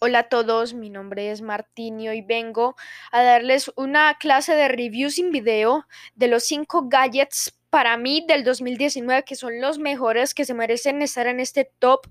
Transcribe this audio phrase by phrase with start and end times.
[0.00, 2.76] Hola a todos, mi nombre es Martín y vengo
[3.10, 8.44] a darles una clase de review sin video de los 5 gadgets para mí del
[8.44, 12.06] 2019 que son los mejores que se merecen estar en este top.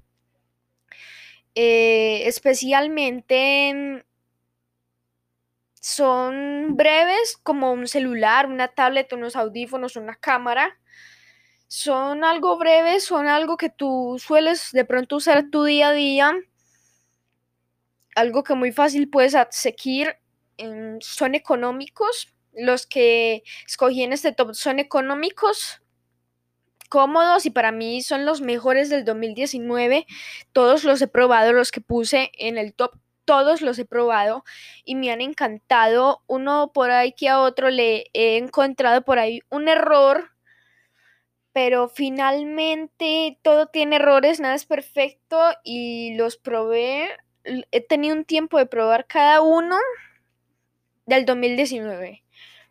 [1.55, 4.03] Eh, especialmente
[5.79, 10.77] son breves como un celular, una tablet, unos audífonos, una cámara.
[11.69, 16.35] Son algo breves, son algo que tú sueles de pronto usar tu día a día
[18.17, 20.17] algo que muy fácil puedes seguir
[20.99, 22.33] son económicos.
[22.53, 25.81] Los que escogí en este top son económicos,
[26.89, 30.07] cómodos y para mí son los mejores del 2019.
[30.53, 34.43] Todos los he probado, los que puse en el top, todos los he probado
[34.83, 36.23] y me han encantado.
[36.25, 40.31] Uno por ahí que a otro le he encontrado por ahí un error,
[41.53, 47.09] pero finalmente todo tiene errores, nada es perfecto y los probé
[47.71, 49.77] he tenido un tiempo de probar cada uno
[51.05, 52.23] del 2019.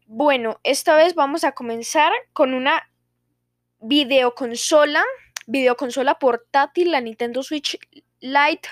[0.07, 2.89] Bueno, esta vez vamos a comenzar con una
[3.81, 5.05] videoconsola,
[5.47, 7.79] videoconsola portátil, la Nintendo Switch
[8.21, 8.69] Lite,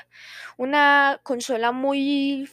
[0.57, 2.49] una consola muy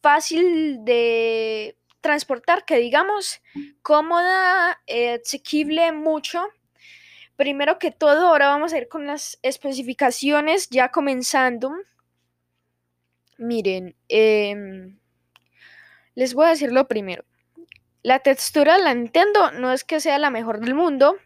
[0.00, 3.40] fácil de transportar, que digamos,
[3.82, 4.80] cómoda,
[5.22, 6.48] asequible mucho.
[7.36, 11.72] Primero que todo, ahora vamos a ir con las especificaciones, ya comenzando.
[13.42, 15.00] Miren, em,
[16.14, 17.24] les voy a decir lo primero.
[18.04, 21.16] La textura de la Nintendo no es que sea la mejor del mundo,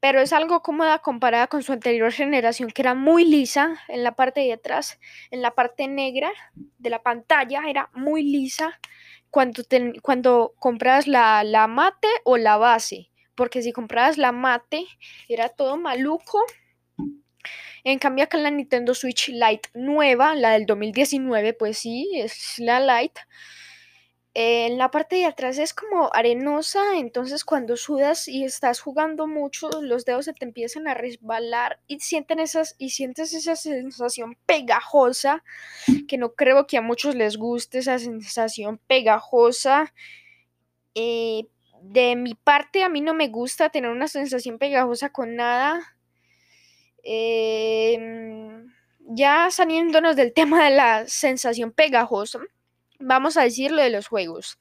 [0.00, 4.16] pero es algo cómoda comparada con su anterior generación, que era muy lisa en la
[4.16, 4.98] parte de atrás,
[5.30, 6.32] en la parte negra
[6.78, 8.80] de la pantalla, era muy lisa
[9.30, 9.62] cuando,
[10.02, 14.84] cuando compras la, la mate o la base, porque si comprabas la mate
[15.28, 16.44] era todo maluco
[17.88, 22.80] en cambio acá la Nintendo Switch Lite nueva, la del 2019, pues sí, es la
[22.80, 23.22] Lite.
[24.34, 29.70] en la parte de atrás es como arenosa, entonces cuando sudas y estás jugando mucho,
[29.80, 35.42] los dedos se te empiezan a resbalar y, sienten esas, y sientes esa sensación pegajosa,
[36.06, 39.94] que no creo que a muchos les guste esa sensación pegajosa.
[40.94, 41.46] Eh,
[41.82, 45.97] de mi parte, a mí no me gusta tener una sensación pegajosa con nada.
[47.02, 52.40] Em, ya saliéndonos del tema de la sensación pegajosa,
[52.98, 54.58] vamos a decir lo de los juegos.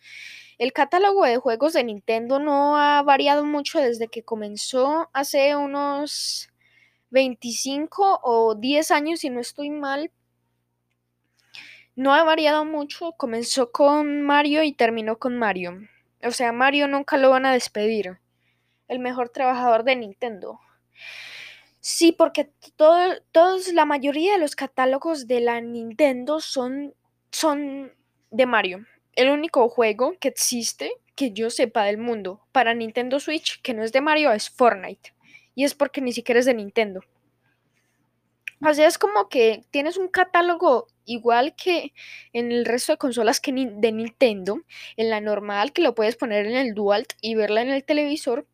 [0.58, 6.50] El catálogo de juegos de Nintendo no ha variado mucho desde que comenzó hace unos
[7.12, 10.12] 25 o 10 años, si no estoy mal.
[11.96, 15.80] No ha variado mucho, comenzó con Mario y terminó con Mario.
[16.24, 18.20] O sea, Mario nunca lo van a despedir.
[18.88, 20.60] El mejor trabajador de Nintendo.
[21.90, 22.98] Sí, porque todo,
[23.32, 26.94] todos, la mayoría de los catálogos de la Nintendo son,
[27.32, 27.94] son
[28.30, 28.86] de Mario.
[29.14, 33.86] El único juego que existe, que yo sepa del mundo, para Nintendo Switch, que no
[33.86, 35.14] es de Mario, es Fortnite.
[35.56, 37.00] Y es porque ni siquiera es de Nintendo.
[38.62, 41.94] O sea, es como que tienes un catálogo igual que
[42.34, 44.60] en el resto de consolas que de Nintendo,
[44.98, 48.46] en la normal que lo puedes poner en el Dual y verla en el televisor,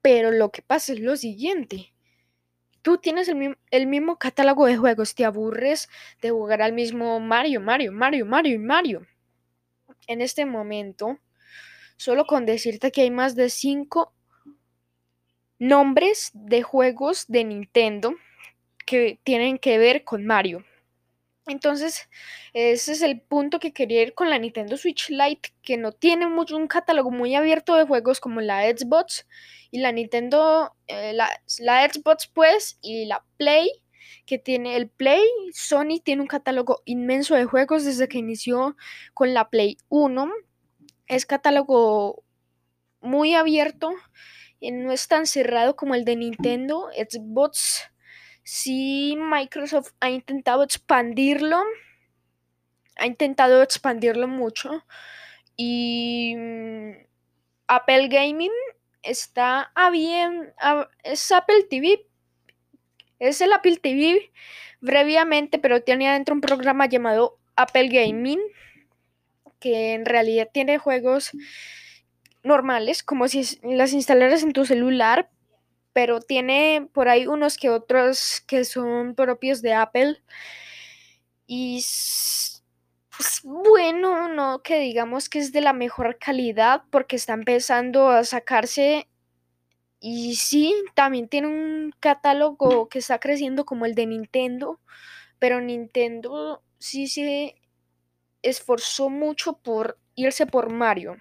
[0.00, 1.91] pero lo que pasa es lo siguiente
[2.82, 5.88] tú tienes el, mismo catálogo de juegos, te aburres
[6.20, 9.06] de jugar al mismo Mario, Mario, Mario, Mario y Mario.
[10.08, 11.18] En este momento,
[11.96, 14.12] solo con decirte que hay más de 5
[15.58, 18.14] nombres de juegos de Nintendo
[18.84, 20.64] que tienen que ver con Mario.
[21.46, 22.08] Entonces,
[22.52, 26.28] ese es el punto que quería ir con la Nintendo Switch Lite, que no tiene
[26.28, 29.26] mucho, un catálogo muy abierto de juegos como la Xbox
[29.72, 31.28] y la Nintendo, eh, la,
[31.90, 33.70] Xbox pues, y la Play,
[34.24, 38.76] que tiene el Play, Sony tiene un catálogo inmenso de juegos desde que inició
[39.14, 40.30] con la Play 1.
[41.08, 42.22] Es catálogo
[43.00, 43.92] muy abierto,
[44.60, 46.88] y no es tan cerrado como el de Nintendo.
[46.94, 47.91] Xbox
[48.42, 51.62] sí Microsoft ha intentado expandirlo,
[52.96, 54.84] ha intentado expandirlo mucho
[55.56, 56.90] y mm,
[57.68, 58.52] Apple Gaming
[59.02, 60.52] está a bien,
[61.02, 62.06] es Apple TV,
[63.18, 64.30] es el Apple TV
[64.80, 68.40] brevemente, pero tiene adentro un programa llamado Apple Gaming
[69.62, 71.30] que en realidad tiene juegos
[72.42, 75.30] normales, como si las instalaras en tu celular,
[75.92, 80.22] pero tiene por ahí unos que otros que son propios de Apple.
[81.46, 81.84] Y
[83.16, 88.24] pues bueno, no que digamos que es de la mejor calidad porque está empezando a
[88.24, 89.08] sacarse.
[90.00, 94.80] Y sí, también tiene un catálogo que está creciendo como el de Nintendo,
[95.38, 97.56] pero Nintendo sí se
[98.42, 101.16] esforzó mucho por irse por Mario.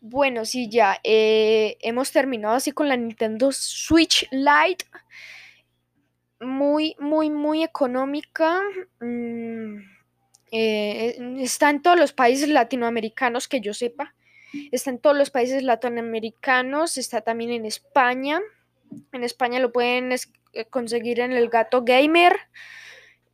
[0.00, 4.84] Bueno, sí, ya eh, hemos terminado así con la Nintendo Switch Lite.
[6.40, 8.60] Muy, muy, muy económica.
[9.00, 9.78] Mm,
[10.52, 14.14] eh, está en todos los países latinoamericanos que yo sepa.
[14.70, 16.98] Está en todos los países latinoamericanos.
[16.98, 18.40] Está también en España.
[19.12, 22.36] En España lo pueden eh, conseguir en el Gato Gamer.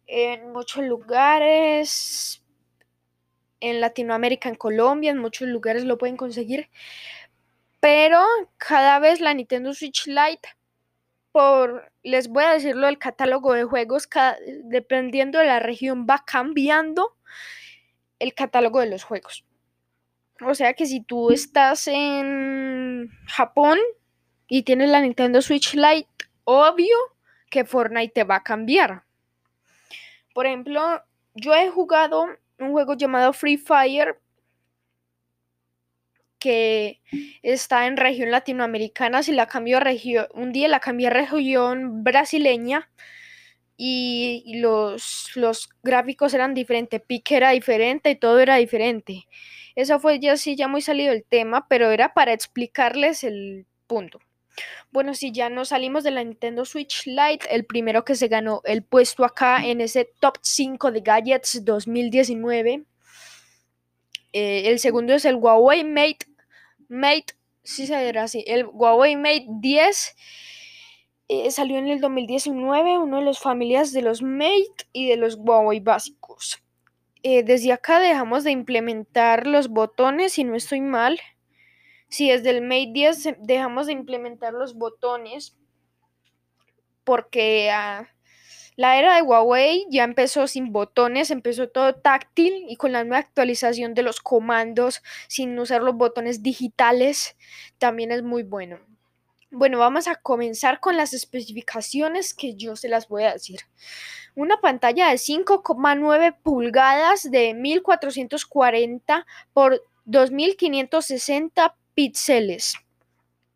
[0.07, 2.42] En muchos lugares
[3.63, 6.69] en Latinoamérica, en Colombia, en muchos lugares lo pueden conseguir.
[7.81, 8.21] Pero
[8.59, 10.49] cada vez la Nintendo Switch Lite,
[11.31, 14.09] por, les voy a decirlo, el catálogo de juegos,
[14.65, 17.17] dependiendo de la región, va cambiando
[18.19, 19.45] el catálogo de los juegos.
[20.45, 23.79] O sea que si tú estás en Japón
[24.49, 26.09] y tienes la Nintendo Switch Lite,
[26.45, 26.97] obvio
[27.49, 29.05] que Fortnite te va a cambiar.
[30.35, 31.03] Por ejemplo,
[31.35, 32.27] yo he jugado
[32.63, 34.19] un juego llamado Free Fire
[36.39, 37.01] que
[37.43, 39.23] está en región latinoamericana.
[39.23, 42.91] Si la cambio a región, un día la cambié a región brasileña
[43.77, 49.27] y los, los gráficos eran diferentes, pique era diferente y todo era diferente.
[49.77, 54.19] Eso fue ya sí, ya muy salido el tema, pero era para explicarles el punto.
[54.91, 58.61] Bueno, si ya nos salimos de la Nintendo Switch Lite, el primero que se ganó
[58.65, 62.85] el puesto acá en ese top 5 de gadgets 2019.
[64.35, 66.27] Eh, el segundo es el Huawei Mate,
[66.89, 70.17] Mate, sí se dirá así, el Huawei Mate 10.
[71.29, 75.37] Eh, salió en el 2019, uno de las familias de los Mate y de los
[75.37, 76.63] Huawei básicos.
[77.23, 81.19] Eh, desde acá dejamos de implementar los botones, si no estoy mal
[82.13, 85.57] si desde el Mate 10 dejamos de implementar los botones,
[87.05, 88.07] porque ah,
[88.77, 93.21] la era de Huawei ya empezó sin botones, empezó todo táctil y con la nueva
[93.21, 97.35] actualización de los comandos sin usar los botones digitales
[97.79, 98.79] también es muy bueno.
[99.51, 103.61] Bueno, vamos a comenzar con las especificaciones que yo se las voy a decir.
[104.35, 112.75] Una pantalla de 5,9 pulgadas de 1440 por 2560 píxeles,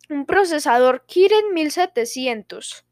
[0.08, 2.84] un procesador Kirin 1700,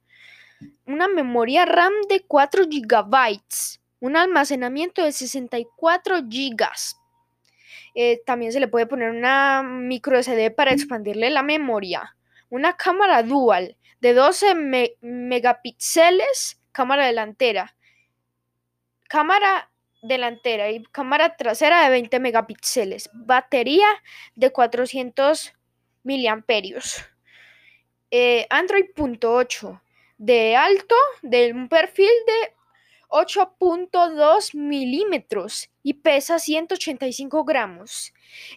[0.86, 3.40] una memoria RAM de 4 GB,
[4.00, 6.66] un almacenamiento de 64 GB.
[7.94, 12.16] Eh, también se le puede poner una micro SD para expandirle la memoria.
[12.50, 14.54] Una cámara dual de 12
[15.00, 17.76] megapíxeles, cámara delantera.
[19.08, 19.70] Cámara
[20.04, 23.88] delantera y cámara trasera de 20 megapíxeles, batería
[24.34, 25.54] de 400
[26.02, 26.96] miliamperios,
[28.10, 29.80] eh, Android .8
[30.18, 32.54] de alto, de un perfil de
[33.08, 38.12] 8.2 milímetros y pesa 185 gramos.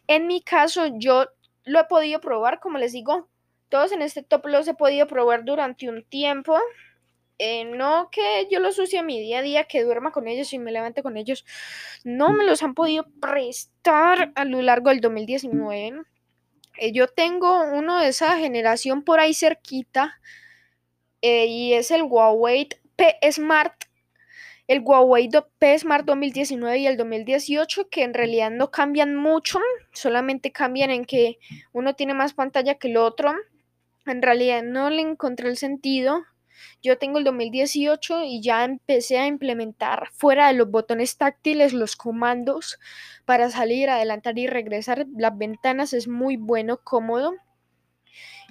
[0.08, 1.28] En mi caso, yo
[1.64, 3.30] lo he podido probar, como les digo,
[3.70, 6.58] todos en este top los he podido probar durante un tiempo.
[7.39, 10.51] Eh, no que yo los use a mi día a día, que duerma con ellos
[10.54, 11.45] y me levante con ellos.
[12.04, 16.01] No me los han podido prestar a lo largo del 2019.
[16.80, 20.19] Eh, yo tengo uno de esa generación por ahí cerquita
[21.22, 23.83] eh, y es el Huawei P Smart.
[24.68, 25.30] El Huawei
[25.60, 29.59] P Smart 2019 y el 2018 que en realidad no cambian mucho,
[29.94, 31.38] solamente cambian en que
[31.71, 33.33] uno tiene más pantalla que el otro.
[34.06, 36.26] En realidad no le encontré el sentido
[36.81, 41.95] yo tengo el 2018 y ya empecé a implementar fuera de los botones táctiles los
[41.95, 42.80] comandos
[43.26, 45.06] para salir, adelantar y regresar.
[45.18, 47.33] Las ventanas es muy bueno, cómodo.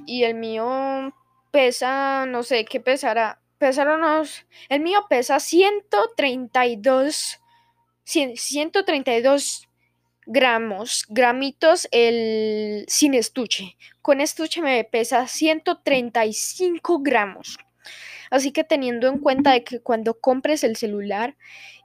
[0.07, 1.15] Y el mío
[1.51, 3.41] pesa, no sé qué pesará.
[3.59, 4.27] Pesaron.
[4.69, 7.41] El mío pesa 132.
[8.05, 9.69] 132
[10.27, 13.77] gramos, gramitos el sin estuche.
[14.03, 17.59] Con estuche me pesa 135 gramos.
[18.31, 21.37] Así que teniendo en cuenta de que cuando compres el celular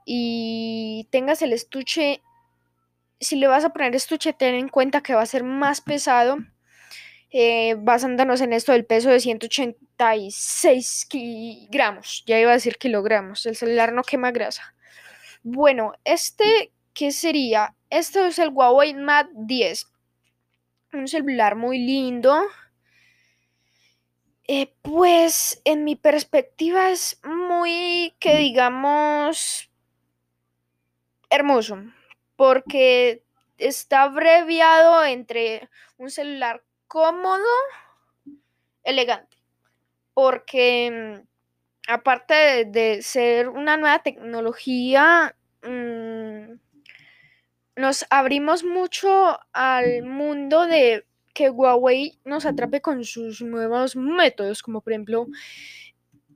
[0.04, 2.22] y tengas el estuche,
[3.20, 6.38] si le vas a poner estuche, ten en cuenta que va a ser más pesado.
[7.34, 11.08] Eh, basándonos en esto del peso de 186
[11.70, 14.74] gramos, ya iba a decir kilogramos, el celular no quema grasa.
[15.42, 17.74] Bueno, este, ¿qué sería?
[17.88, 19.86] Este es el Huawei Mate 10,
[20.92, 22.38] un celular muy lindo,
[24.54, 29.70] eh, pues en mi perspectiva es muy, que digamos,
[31.30, 31.78] hermoso,
[32.36, 33.22] porque
[33.56, 37.48] está abreviado entre un celular cómodo,
[38.84, 39.38] elegante,
[40.12, 41.22] porque
[41.88, 46.58] aparte de, ser una nueva tecnología, mm,
[47.76, 54.80] nos abrimos mucho al mundo de que Huawei nos atrape con sus nuevos métodos, como
[54.80, 55.26] por ejemplo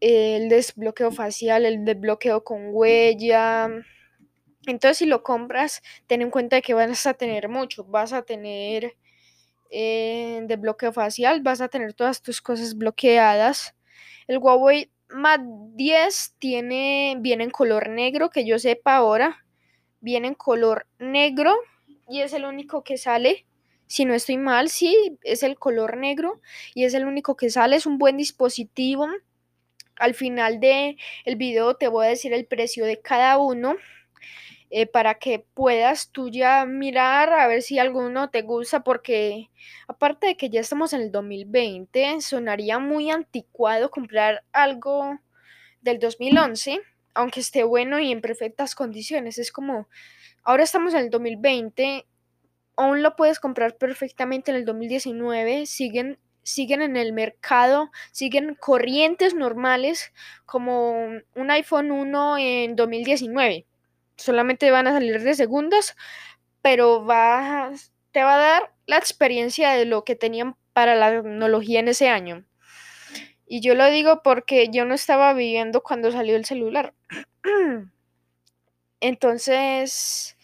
[0.00, 3.68] el desbloqueo facial, el desbloqueo con huella.
[4.66, 7.84] Entonces, si lo compras, ten en cuenta que vas a tener mucho.
[7.84, 8.96] Vas a tener
[9.70, 13.74] eh, desbloqueo facial, vas a tener todas tus cosas bloqueadas.
[14.26, 19.44] El Huawei Mate 10 tiene, viene en color negro, que yo sepa ahora.
[20.00, 21.54] Viene en color negro
[22.08, 23.45] y es el único que sale.
[23.86, 26.40] Si no estoy mal, sí, es el color negro
[26.74, 27.76] y es el único que sale.
[27.76, 29.08] Es un buen dispositivo
[29.96, 33.76] al final del el video te voy a decir el precio de cada uno
[34.70, 39.50] eh, para que puedas tú ya mirar a ver si alguno te gusta porque
[39.88, 45.18] aparte de que ya estamos en el 2020 sonaría muy anticuado comprar algo
[45.80, 46.80] del 2011
[47.14, 49.88] aunque esté bueno y en perfectas condiciones es como
[50.42, 52.06] ahora estamos en el 2020
[52.76, 59.34] aún lo puedes comprar perfectamente en el 2019 siguen siguen en el mercado, siguen corrientes
[59.34, 60.12] normales
[60.46, 60.92] como
[61.34, 63.66] un iPhone 1 en 2019.
[64.16, 65.96] Solamente van a salir de segundas,
[66.62, 67.04] pero
[68.12, 72.08] te va a dar la experiencia de lo que tenían para la tecnología en ese
[72.08, 72.44] año.
[73.46, 76.94] Y yo lo digo porque yo no estaba viviendo cuando salió el celular.
[79.00, 80.35] Entonces,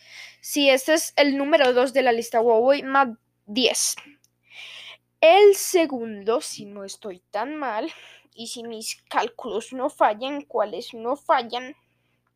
[0.42, 3.94] si este es el número 2 de la lista Huawei Mate 10.
[5.20, 7.88] El segundo, si no estoy tan mal,
[8.34, 11.74] y si mis cálculos no fallan, ¿cuáles no fallan?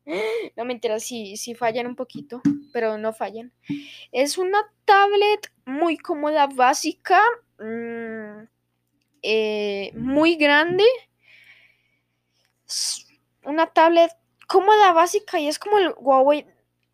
[0.55, 3.51] No me entera si, si fallan un poquito, pero no fallan.
[4.13, 7.21] Es una tablet muy cómoda, básica,
[7.59, 8.47] mm,
[9.21, 10.85] eh, muy grande.
[13.43, 14.11] Una tablet
[14.47, 16.45] cómoda, básica, y es como el Huawei,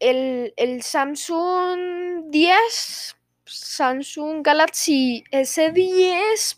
[0.03, 6.57] el, el Samsung 10 Samsung Galaxy S10.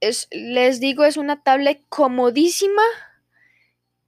[0.00, 2.82] Es, les digo, es una tablet comodísima.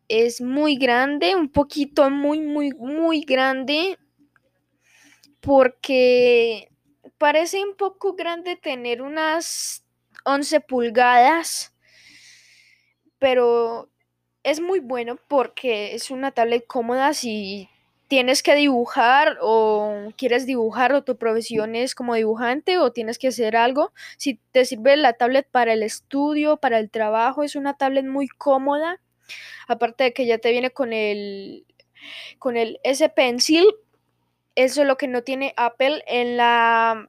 [0.06, 3.98] Es muy grande, un poquito muy, muy, muy grande.
[5.40, 6.70] Porque
[7.18, 9.84] parece un poco grande tener unas
[10.24, 11.74] 11 pulgadas.
[13.18, 13.90] Pero
[14.50, 17.68] es muy bueno porque es una tablet cómoda si
[18.08, 23.28] tienes que dibujar o quieres dibujar o tu profesión es como dibujante o tienes que
[23.28, 27.74] hacer algo, si te sirve la tablet para el estudio, para el trabajo, es una
[27.74, 29.00] tablet muy cómoda.
[29.66, 31.66] Aparte de que ya te viene con el
[32.38, 33.66] con el S Pencil,
[34.54, 37.08] eso es lo que no tiene Apple en la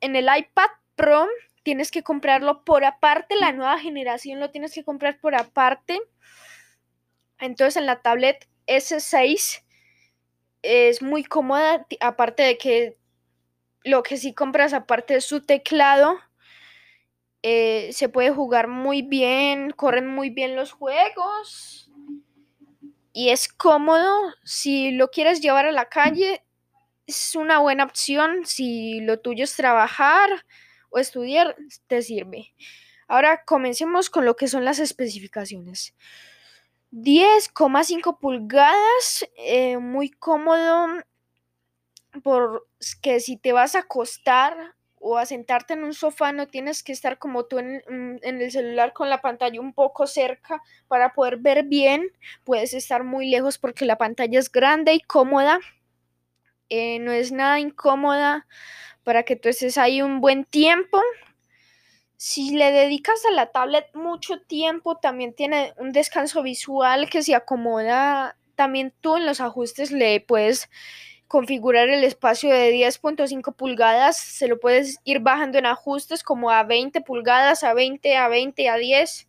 [0.00, 1.28] en el iPad Pro
[1.62, 6.00] tienes que comprarlo por aparte, la nueva generación lo tienes que comprar por aparte.
[7.40, 9.62] Entonces en la tablet S6
[10.62, 12.98] es muy cómoda, aparte de que
[13.84, 16.18] lo que sí compras aparte de su teclado,
[17.42, 21.90] eh, se puede jugar muy bien, corren muy bien los juegos
[23.12, 24.34] y es cómodo.
[24.44, 26.42] Si lo quieres llevar a la calle,
[27.06, 28.44] es una buena opción.
[28.44, 30.28] Si lo tuyo es trabajar
[30.90, 31.56] o estudiar,
[31.86, 32.54] te sirve.
[33.08, 35.94] Ahora comencemos con lo que son las especificaciones.
[36.90, 40.88] 10,5 pulgadas, eh, muy cómodo,
[42.22, 44.56] porque si te vas a acostar
[45.02, 48.50] o a sentarte en un sofá no tienes que estar como tú en, mm, el
[48.52, 52.10] celular con la pantalla un poco cerca para poder ver bien,
[52.44, 55.58] puedes estar muy lejos porque la pantalla es grande y cómoda,
[56.68, 58.46] eh, no es nada incómoda
[59.04, 61.00] para que tú estés ahí un buen tiempo
[62.22, 67.34] si le dedicas a la tablet mucho tiempo, también tiene un descanso visual que se
[67.34, 68.36] acomoda.
[68.56, 70.68] También tú en los ajustes le puedes
[71.28, 74.18] configurar el espacio de 10.5 pulgadas.
[74.18, 78.68] Se lo puedes ir bajando en ajustes como a 20 pulgadas, a 20, a 20,
[78.68, 79.26] a 10.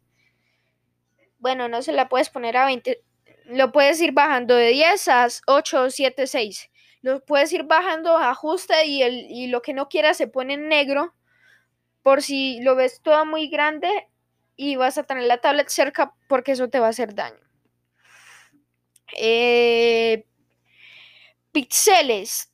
[1.40, 3.02] Bueno, no se la puedes poner a 20.
[3.46, 6.70] Lo puedes ir bajando de 10 a 8, 7, 6.
[7.04, 10.56] Lo puedes ir bajando a ajuste y, el, y lo que no quieras se pone
[10.56, 11.14] en negro
[12.04, 14.08] por si lo ves todo muy grande
[14.56, 17.40] y vas a tener la tablet cerca porque eso te va a hacer daño.
[19.18, 20.26] Eh,
[21.52, 22.52] píxeles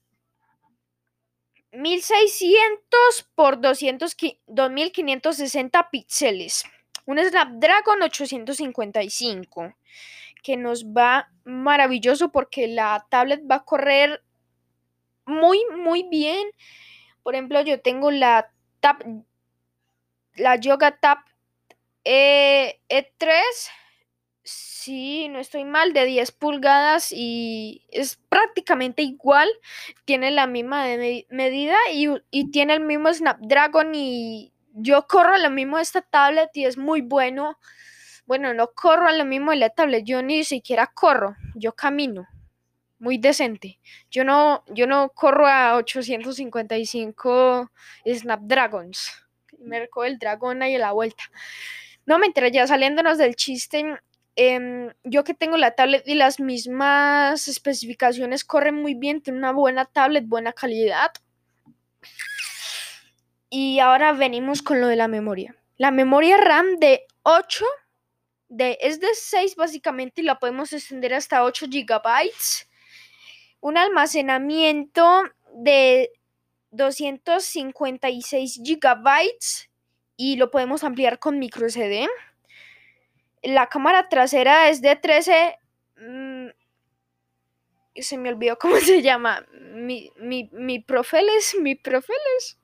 [1.71, 4.15] 1600 por 200,
[4.47, 6.63] 2560 píxeles.
[7.05, 9.75] Un Snapdragon 855
[10.43, 14.23] que nos va maravilloso porque la tablet va a correr
[15.25, 16.47] muy, muy bien.
[17.21, 19.03] Por ejemplo, yo tengo la Tab
[20.37, 21.19] la Yoga Tab
[22.03, 23.41] E, E3,
[24.43, 29.49] sí, no estoy mal, de 10 pulgadas y es prácticamente igual.
[30.05, 30.85] Tiene la misma
[31.29, 36.49] medida y, y tiene el mismo Snapdragon y yo corro lo mismo de esta tablet
[36.53, 37.57] y es muy bueno.
[38.25, 42.27] Bueno, no corro a lo mismo de la tablet, yo ni siquiera corro, yo camino.
[42.99, 43.79] Muy decente.
[44.09, 47.71] Yo no, yo no corro a 855
[48.05, 49.26] Snapdragons.
[49.57, 51.23] Me recoge el dragón ahí a la vuelta.
[52.05, 53.83] No, me ya saliéndonos del chiste,
[54.35, 59.51] em, yo que tengo la tablet y las mismas especificaciones corren muy bien, tiene una
[59.51, 61.11] buena tablet, buena calidad.
[63.49, 65.55] Y ahora venimos con lo de la memoria.
[65.77, 67.65] La memoria RAM de 8,
[68.49, 72.31] de, es de 6 básicamente y la podemos extender hasta 8 GB.
[73.59, 75.23] Un almacenamiento
[75.55, 76.11] de
[76.77, 78.99] 256 GB
[80.15, 82.07] y lo podemos ampliar con micro SD.
[83.43, 85.59] La cámara trasera es de 13...
[85.97, 86.47] Mm,
[87.95, 89.45] se me olvidó cómo se llama.
[89.73, 92.57] Mi, mi, mi profeles, mi profeles.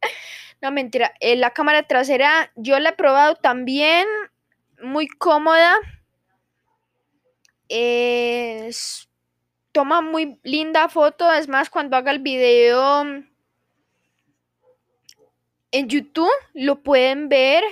[0.62, 1.12] No, mentira.
[1.20, 4.06] Eh, la cámara trasera yo la he probado también.
[4.80, 5.76] Muy cómoda.
[9.72, 11.30] toma muy linda foto.
[11.30, 13.04] Es más, cuando haga el video
[15.74, 17.64] en YouTube, lo pueden ver.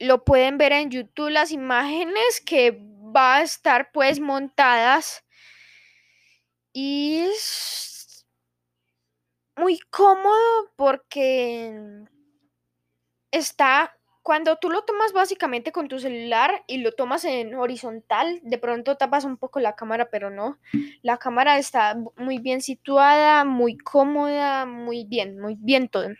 [0.00, 2.76] Lo pueden ver en YouTube las imágenes que
[3.16, 5.24] va a estar pues montadas.
[6.72, 7.28] Y
[9.56, 11.72] muy cómodo porque
[13.30, 13.97] está,
[14.28, 18.98] cuando tú lo tomas básicamente con tu celular y lo tomas en horizontal, de pronto
[18.98, 20.58] tapas un poco la cámara, pero no.
[21.00, 26.10] La cámara está muy bien situada, muy cómoda, muy bien, muy bien todo.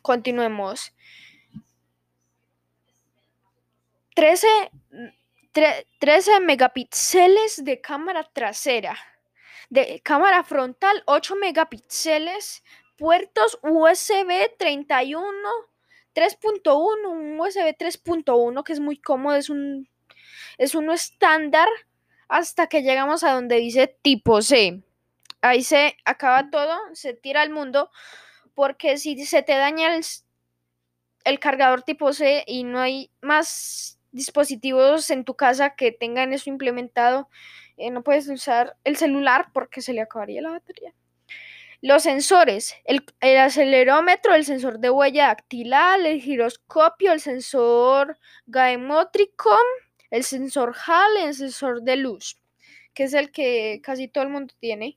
[0.00, 0.94] Continuemos.
[4.14, 4.48] 13,
[5.98, 8.96] 13 megapíxeles de cámara trasera
[9.68, 12.64] de cámara frontal 8 megapíxeles,
[12.96, 15.28] puertos USB 31,
[16.14, 19.88] 3.1, un USB 3.1 que es muy cómodo, es un
[20.58, 21.68] es uno estándar
[22.28, 24.82] hasta que llegamos a donde dice tipo C.
[25.40, 27.90] Ahí se acaba todo, se tira al mundo,
[28.54, 30.04] porque si se te daña el,
[31.24, 36.48] el cargador tipo C y no hay más dispositivos en tu casa que tengan eso
[36.48, 37.28] implementado,
[37.76, 40.94] eh, no puedes usar el celular porque se le acabaría la batería.
[41.82, 43.04] Los sensores, el,
[43.38, 49.50] acelerómetro, el sensor de huella dactilar, el giroscopio, el sensor gaemótrico,
[50.10, 52.40] el sensor HAL, el sensor de luz,
[52.94, 54.96] que es el que casi todo el mundo tiene.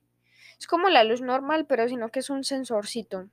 [0.60, 3.30] Es como la luz normal, pero sino que es un sensorcito.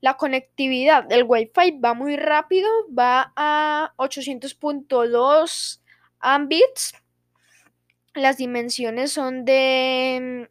[0.00, 5.80] La conectividad del Wi-Fi va muy rápido, va a 800.2
[6.20, 6.94] Ambits
[8.14, 10.50] las dimensiones son de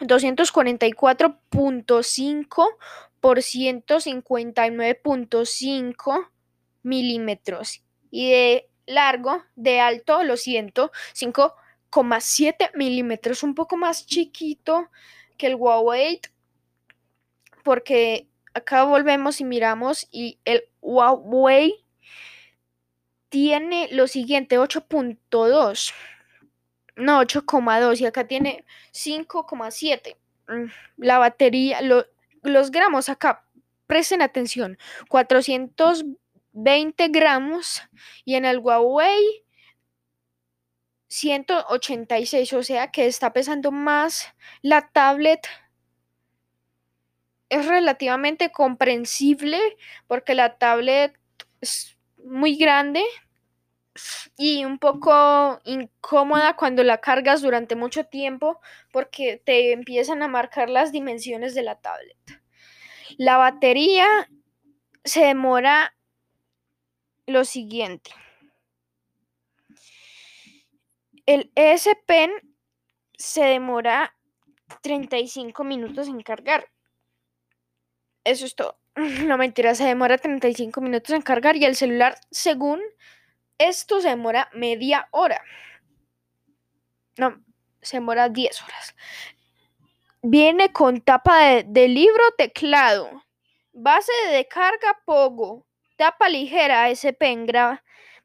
[0.00, 2.50] 244.5 mm,
[3.20, 6.28] por 159.5
[6.82, 14.88] milímetros y de largo, de alto, lo siento, 5,7 milímetros, un poco más chiquito
[15.36, 16.20] que el Huawei,
[17.62, 21.84] porque acá volvemos y miramos y el Huawei
[23.28, 25.92] tiene lo siguiente, 8.2
[27.00, 30.16] no, 8,2 y acá tiene 5,7.
[30.48, 30.66] Mm,
[30.98, 31.80] la batería,
[32.42, 33.44] los gramos acá,
[33.86, 37.82] presten atención, 420 gramos
[38.24, 39.44] y en el Huawei
[41.08, 44.32] 186, o sea que está pesando más
[44.62, 45.46] la tablet.
[47.48, 49.58] Es relativamente comprensible
[50.06, 51.18] porque la tablet
[51.60, 53.02] es muy grande
[54.36, 58.60] y un poco incómoda cuando la cargas durante mucho tiempo
[58.92, 62.16] porque te empiezan a marcar las dimensiones de la tablet.
[63.18, 64.06] La batería
[65.04, 65.94] se demora
[67.26, 68.12] lo siguiente.
[71.26, 72.30] El S Pen
[73.16, 74.16] se demora
[74.82, 76.70] 35 minutos en cargar.
[78.24, 78.78] Eso es todo.
[79.26, 82.80] No mentira, se demora 35 minutos en cargar y el celular, según
[83.60, 85.44] esto se demora media hora.
[87.18, 87.44] No,
[87.82, 88.96] se demora 10 horas.
[90.22, 93.24] Viene con tapa de, libro teclado,
[93.72, 97.46] base de carga Pogo, tapa ligera S Pen,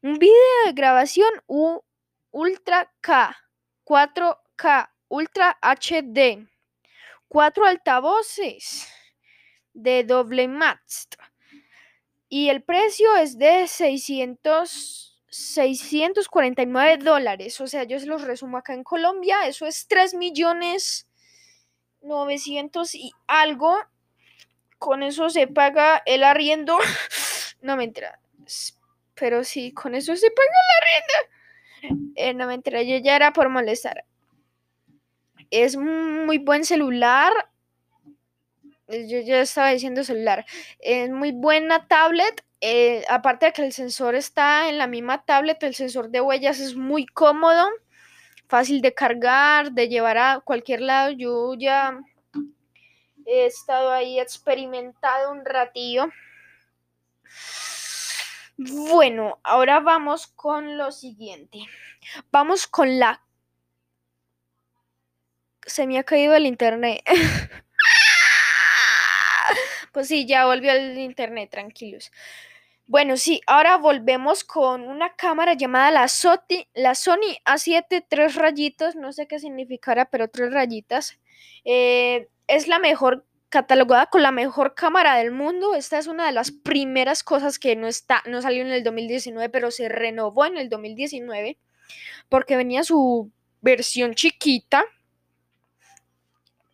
[0.02, 1.82] un video de grabación U
[2.30, 3.36] Ultra K,
[3.84, 6.46] 4K, Ultra HD,
[7.28, 8.88] cuatro altavoces
[9.72, 11.14] de doble mast,
[12.28, 17.60] y el precio es de 600, 649 dólares.
[17.60, 19.46] O sea, yo se los resumo acá en Colombia.
[19.46, 21.06] Eso es 3 millones
[22.02, 23.76] 900 y algo.
[24.78, 26.78] Con eso se paga el arriendo.
[27.62, 28.20] No me entera.
[29.14, 30.48] Pero sí, con eso se paga
[31.80, 32.14] el arriendo.
[32.14, 32.82] Eh, no me entera.
[32.82, 34.04] Yo ya era por molestar.
[35.50, 37.32] Es muy buen celular
[38.88, 40.46] yo ya estaba diciendo celular,
[40.78, 42.44] es muy buena tablet.
[42.60, 46.58] Eh, aparte de que el sensor está en la misma tablet, el sensor de huellas
[46.58, 47.66] es muy cómodo,
[48.48, 51.12] fácil de cargar, de llevar a cualquier lado.
[51.12, 52.00] Yo ya
[53.26, 56.10] he estado ahí experimentado un ratillo.
[58.56, 61.58] Bueno, ahora vamos con lo siguiente.
[62.30, 63.22] Vamos con la...
[65.66, 67.02] Se me ha caído el internet.
[69.96, 72.12] Pues sí, ya volvió al internet, tranquilos.
[72.88, 76.06] Bueno, sí, ahora volvemos con una cámara llamada la,
[76.74, 81.18] la Sony A7 tres rayitos, no sé qué significará, pero tres rayitas.
[81.64, 85.74] Eh, es la mejor, catalogada con la mejor cámara del mundo.
[85.74, 89.48] Esta es una de las primeras cosas que no, está, no salió en el 2019,
[89.48, 91.58] pero se renovó en el 2019
[92.28, 94.84] porque venía su versión chiquita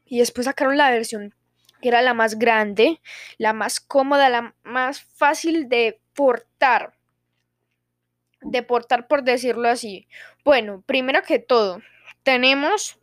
[0.05, 1.35] y después sacaron la versión
[1.81, 3.01] que era la más grande,
[3.39, 6.95] la más cómoda, la más fácil de portar.
[8.41, 10.09] De portar, por decirlo así.
[10.45, 11.81] Bueno, primero que todo,
[12.23, 12.99] tenemos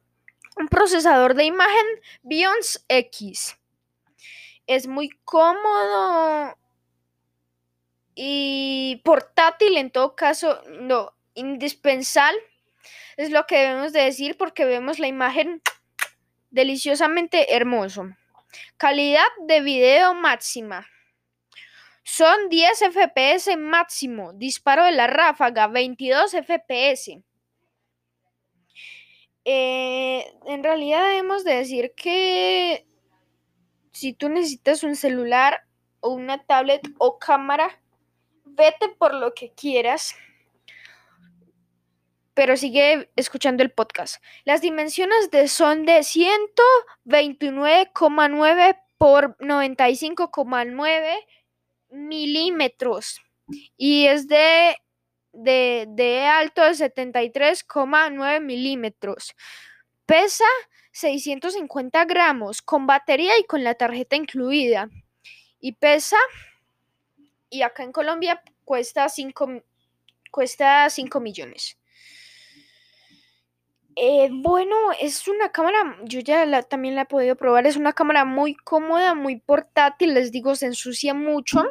[0.58, 1.86] un procesador de imagen
[2.24, 3.58] Beyond X.
[4.68, 6.58] Es muy cómodo
[8.16, 12.40] y portátil en todo caso, no, indispensable.
[13.16, 15.62] Es lo que debemos de decir porque vemos la imagen
[16.52, 18.10] deliciosamente hermoso.
[18.78, 20.88] Calidad de video máxima.
[22.12, 24.34] Son 10 FPS máximo.
[24.34, 27.22] Disparo de la ráfaga, 22 FPS.
[29.46, 32.88] Eh, en realidad debemos de decir que
[33.92, 35.68] si tú necesitas un celular
[36.00, 37.80] o una tablet o cámara,
[38.44, 40.16] vete por lo que quieras
[42.34, 44.24] pero sigue escuchando el podcast.
[44.46, 51.18] Las dimensiones de son de 129,9 por 95,9
[51.90, 53.22] milímetros
[53.78, 54.76] y es de,
[55.34, 59.36] de, de alto de 73,9 milímetros.
[60.06, 60.46] Pesa
[60.92, 64.90] 650 gramos con batería y con la tarjeta incluida.
[65.60, 66.18] Y pesa,
[67.50, 69.62] y acá en Colombia cuesta 5,
[70.32, 71.78] cuesta 5 millones.
[73.96, 78.24] Eh, bueno, es una cámara, yo ya también la he podido probar, es una cámara
[78.24, 81.66] muy cómoda, muy portátil, les digo, se ensucia mucho.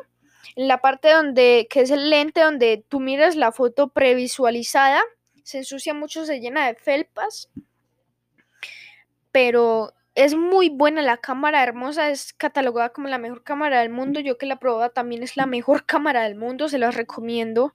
[0.57, 5.03] En la parte donde, que es el lente donde tú miras la foto previsualizada,
[5.43, 7.51] se ensucia mucho, se llena de felpas.
[9.33, 14.21] Pero es muy buena la cámara, hermosa, es catalogada como la mejor cámara del mundo.
[14.21, 17.75] Yo que la probado también es la mejor cámara del mundo, se las recomiendo.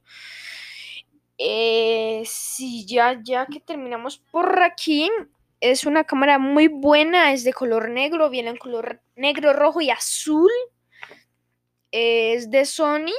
[1.38, 5.10] Eh, sí, ya, ya que terminamos por aquí,
[5.62, 9.90] es una cámara muy buena, es de color negro, viene en color negro, rojo y
[9.90, 10.52] azul.
[11.94, 13.14] Es de Sony.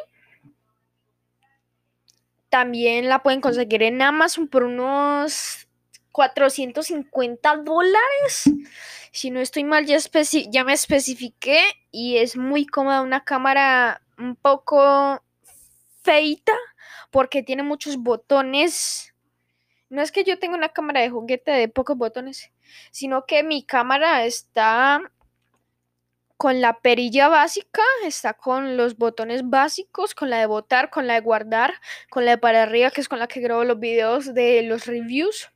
[2.49, 5.69] También la pueden conseguir en Amazon por unos
[6.11, 8.51] 450 dólares.
[9.13, 9.99] Si no estoy mal, ya,
[10.51, 15.23] ya me especifiqué y es muy cómoda, una cámara un poco
[16.03, 16.53] feita
[17.13, 19.15] porque tiene muchos botones.
[19.89, 22.51] No es que yo tenga una cámara de juguete de pocos botones,
[22.91, 25.01] sino que mi cámara está
[26.45, 31.15] con la perilla básica, está con los botones básicos, con la de botar, con la
[31.15, 31.73] de guardar,
[32.11, 34.85] con la de para arriba, que es con la que grabo los videos de los
[34.85, 35.49] reviews.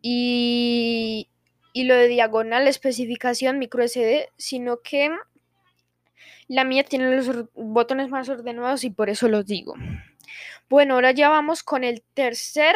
[0.00, 1.30] Y,
[1.72, 5.08] y lo de diagonal, especificación micro SD, sino que
[6.48, 9.74] la mía tiene los botones más ordenados y por eso los digo.
[10.68, 12.74] Bueno, ahora ya vamos con el tercer,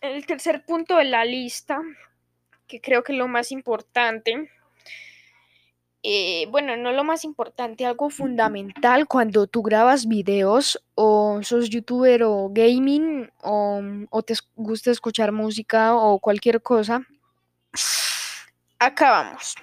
[0.00, 1.80] el tercer punto de la lista,
[2.68, 4.48] que creo que es lo más importante.
[6.02, 12.24] Eh, bueno, no lo más importante, algo fundamental cuando tú grabas videos o sos youtuber
[12.24, 17.06] o gaming o, o te gusta escuchar música o cualquier cosa.
[18.78, 19.54] Acá vamos.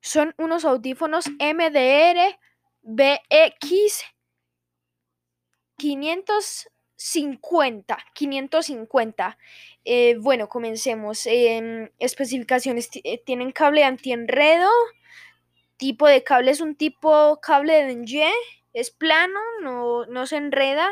[0.00, 2.38] Son unos audífonos MDR
[2.82, 4.04] BX
[5.76, 9.38] 550, 550.
[9.84, 11.26] Eh, bueno, comencemos.
[11.98, 14.70] especificaciones eh, tienen cable antienredo,
[15.76, 18.32] tipo de cable es un tipo cable de Dengue,
[18.72, 20.88] es plano, no, no se enreda,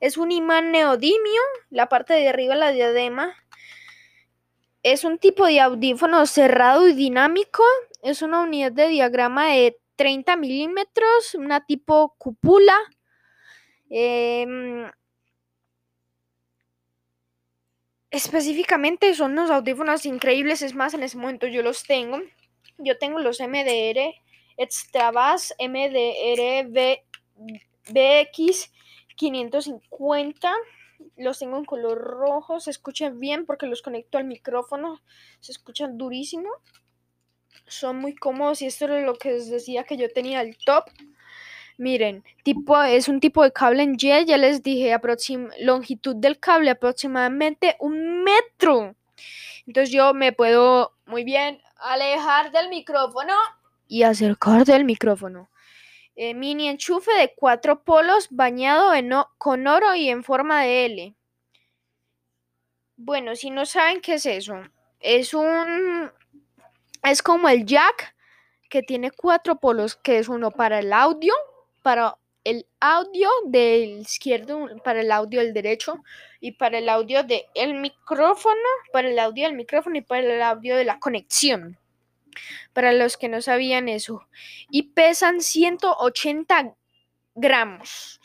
[0.00, 3.34] es un imán neodimio, la parte de arriba la diadema.
[4.82, 7.64] Es un tipo de audífono cerrado y dinámico,
[8.02, 12.76] es una unidad de diagrama de 30 milímetros, una tipo cúpula.
[13.90, 14.90] Em,
[18.10, 22.20] específicamente son unos audífonos increíbles, es más, en ese momento yo los tengo.
[22.78, 24.14] Yo tengo los MDR
[24.56, 26.72] Extrabass MDR
[27.88, 28.72] BX
[29.16, 30.52] 550.
[31.16, 35.00] Los tengo en color rojo, se escuchan bien porque los conecto al micrófono,
[35.40, 36.48] se escuchan durísimo.
[37.66, 40.84] Son muy cómodos y esto es lo que les decía que yo tenía el top.
[41.78, 44.96] Miren, tipo, es un tipo de cable en Y, ya les dije,
[45.58, 48.94] longitud del cable aproximadamente un metro.
[49.66, 53.34] Entonces yo me puedo muy bien alejar del micrófono
[53.88, 55.50] y acercar del micrófono.
[56.14, 61.14] Eh, mini enchufe de cuatro polos bañado en con oro y en forma de L.
[62.96, 64.62] Bueno, si no saben qué es eso,
[65.00, 66.10] es un...
[67.02, 68.16] Es como el jack
[68.70, 71.34] que tiene cuatro polos, que es uno para el audio,
[71.82, 76.02] para el audio del izquierdo, para el audio del derecho
[76.40, 80.76] y para el audio del micrófono, para el audio del micrófono y para el audio
[80.76, 81.78] de la conexión.
[82.72, 84.26] Para los que no sabían eso.
[84.70, 86.74] Y pesan 180
[87.34, 88.20] gramos.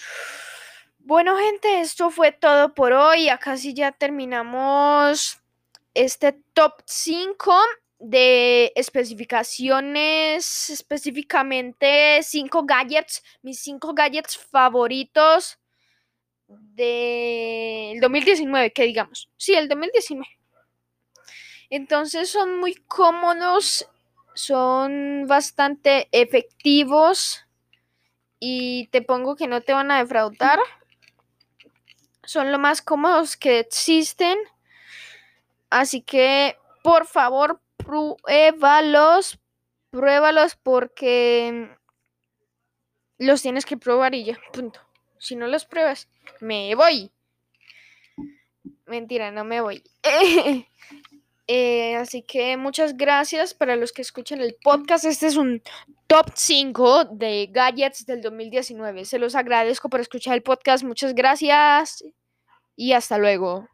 [0.99, 3.29] Bueno, gente, esto fue todo por hoy.
[3.29, 5.39] Acá sí ya terminamos
[5.93, 7.53] este top 5
[8.01, 15.59] de especificaciones, específicamente cinco gadgets, mis cinco gadgets favoritos
[16.47, 19.29] del 2019, que digamos.
[19.37, 20.27] Sí, el 2019.
[21.69, 23.87] Entonces son muy cómodos,
[24.33, 27.45] son bastante efectivos
[28.39, 30.59] y te pongo que no te van a defraudar.
[32.23, 34.37] Son lo más cómodos que existen.
[35.69, 39.39] Así que, por favor, pruébalos,
[39.89, 41.69] pruébalos porque
[43.17, 44.79] los tienes que probar y ya, punto.
[45.19, 47.11] Si no los pruebas, me voy.
[48.85, 49.83] Mentira, no me voy.
[51.47, 55.05] Eh, así que muchas gracias para los que escuchan el podcast.
[55.05, 55.61] Este es un
[56.07, 59.05] top 5 de gadgets del 2019.
[59.05, 60.83] Se los agradezco por escuchar el podcast.
[60.83, 62.03] Muchas gracias
[62.75, 63.67] y hasta luego.